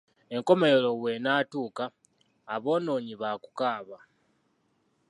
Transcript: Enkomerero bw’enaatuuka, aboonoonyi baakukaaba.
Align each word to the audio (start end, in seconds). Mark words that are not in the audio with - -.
Enkomerero 0.35 0.89
bw’enaatuuka, 0.99 1.83
aboonoonyi 2.53 3.13
baakukaaba. 3.21 3.97